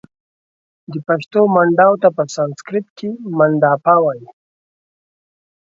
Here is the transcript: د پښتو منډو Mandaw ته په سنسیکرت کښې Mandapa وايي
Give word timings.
د 0.91 0.93
پښتو 1.07 1.39
منډو 1.55 1.55
Mandaw 1.55 1.91
ته 2.01 2.07
په 2.15 2.23
سنسیکرت 2.35 2.85
کښې 2.97 3.09
Mandapa 3.37 3.95
وايي 4.01 4.29